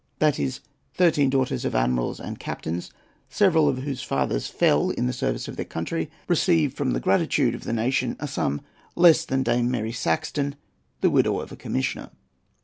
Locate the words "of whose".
3.69-4.01